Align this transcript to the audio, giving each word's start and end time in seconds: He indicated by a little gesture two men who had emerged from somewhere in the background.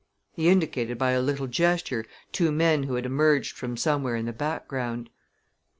He 0.31 0.49
indicated 0.49 0.97
by 0.97 1.11
a 1.11 1.21
little 1.21 1.45
gesture 1.45 2.07
two 2.31 2.51
men 2.51 2.81
who 2.81 2.95
had 2.95 3.05
emerged 3.05 3.55
from 3.55 3.77
somewhere 3.77 4.15
in 4.15 4.25
the 4.25 4.33
background. 4.33 5.11